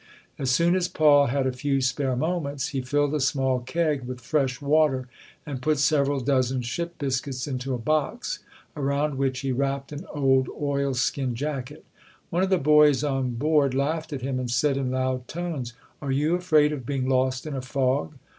As 0.39 0.49
soon 0.49 0.75
as 0.75 0.87
Paul 0.87 1.27
had 1.27 1.45
a 1.45 1.51
few 1.51 1.79
spare 1.79 2.15
moments 2.15 2.69
he 2.69 2.81
filled 2.81 3.13
a 3.13 3.19
small 3.19 3.59
keg 3.59 4.01
with 4.07 4.19
fresh 4.19 4.59
water 4.59 5.07
and 5.45 5.61
put 5.61 5.77
several 5.77 6.19
dozen 6.21 6.63
ship 6.63 6.97
biscuits 6.97 7.45
into 7.45 7.75
a 7.75 7.77
box, 7.77 8.39
around 8.75 9.19
which 9.19 9.41
he 9.41 9.51
wrapped 9.51 9.91
an 9.91 10.07
old 10.11 10.49
oilskin 10.59 11.35
jacket. 11.35 11.85
One 12.31 12.41
of 12.41 12.49
the 12.49 12.57
boys 12.57 13.03
on 13.03 13.35
board 13.35 13.75
laughed 13.75 14.11
at 14.11 14.23
him 14.23 14.39
and 14.39 14.49
said 14.49 14.75
in 14.75 14.89
loud 14.89 15.27
tones, 15.27 15.73
"Are 16.01 16.11
you 16.11 16.33
afraid 16.33 16.71
of 16.73 16.83
being 16.83 17.07
lost 17.07 17.45
in 17.45 17.53
a 17.53 17.61
fog? 17.61 18.15